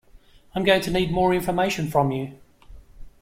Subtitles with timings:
[0.55, 2.39] I am going to need more information from you